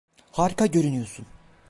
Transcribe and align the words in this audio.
Harika 0.31 0.65
görünüyorsun. 0.65 1.25